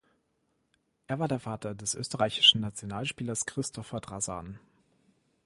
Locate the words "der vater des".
1.27-1.93